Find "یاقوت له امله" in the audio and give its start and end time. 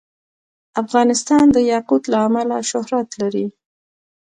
1.71-2.57